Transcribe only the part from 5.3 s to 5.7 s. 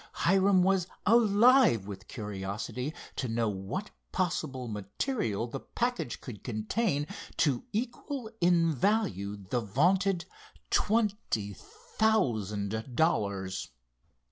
the